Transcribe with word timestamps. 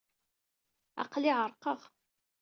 Aql-i 1.01 1.31
ɛerqeɣ. 1.39 1.79